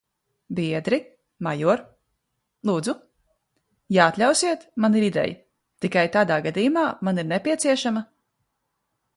-Biedri, 0.59 0.97
major. 1.47 1.83
-Lūdzu? 2.69 2.95
-Ja 3.97 4.09
atļausiet, 4.13 4.65
man 4.87 4.97
ir 5.03 5.07
ideja. 5.11 5.39
Tikai 5.87 6.07
tādā 6.19 6.39
gadījumā 6.49 6.87
man 7.09 7.25
ir 7.25 7.29
nepieciešama... 7.35 8.05